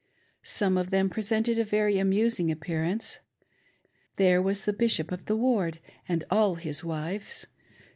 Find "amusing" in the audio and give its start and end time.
1.99-2.49